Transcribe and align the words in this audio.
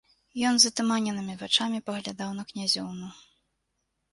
Ён 0.51 0.55
затуманенымі 0.61 1.35
вачамі 1.41 1.81
паглядаў 1.91 2.33
на 2.39 2.43
князёўну. 2.53 3.07